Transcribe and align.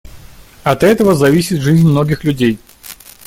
От 0.63 0.81
этого 0.81 1.13
зависит 1.13 1.61
жизнь 1.61 1.85
многих 1.87 2.23
людей. 2.23 2.57